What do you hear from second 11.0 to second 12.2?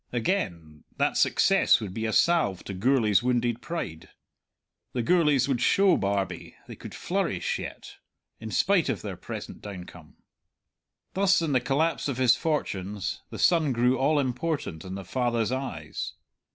Thus, in the collapse of